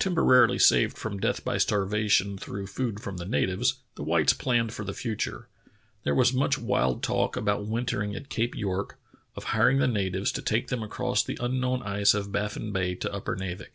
[0.00, 4.82] Temporarily saved from death by starvation through food from the natives, the whites planned for
[4.84, 5.46] the future.
[6.02, 8.98] There was much wild talk about wintering at Cape York,
[9.36, 12.96] of hiring the natives to take them across the un known ice of Baffin Bay
[12.96, 13.70] to Upernavik.